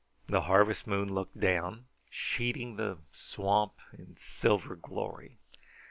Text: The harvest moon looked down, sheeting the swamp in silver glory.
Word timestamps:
The 0.27 0.41
harvest 0.41 0.87
moon 0.87 1.13
looked 1.13 1.39
down, 1.39 1.85
sheeting 2.09 2.75
the 2.75 2.97
swamp 3.13 3.73
in 3.93 4.17
silver 4.19 4.75
glory. 4.75 5.37